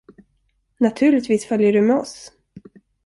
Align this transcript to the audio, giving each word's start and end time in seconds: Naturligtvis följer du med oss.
Naturligtvis 0.79 1.45
följer 1.45 1.73
du 1.73 1.81
med 1.81 1.95
oss. 1.95 2.31